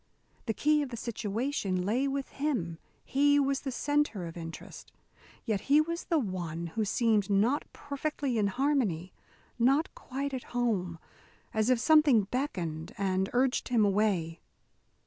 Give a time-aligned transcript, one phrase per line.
[0.47, 2.79] The key of the situation lay with him.
[3.05, 4.91] He was the centre of interest.
[5.45, 9.13] Yet he was the one who seemed not perfectly in harmony,
[9.59, 10.97] not quite at home,
[11.53, 14.39] as if something beckoned and urged him away.